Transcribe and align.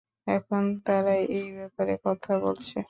এখন 0.27 0.63
তারা 0.85 1.13
এই 1.31 1.47
ব্যাপারে 1.57 1.93
কথা 2.05 2.31
বলছে। 2.39 2.77